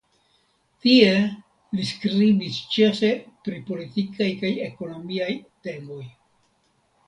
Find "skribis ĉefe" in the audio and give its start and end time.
1.89-3.13